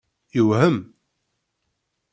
[0.35, 0.77] Yewhem?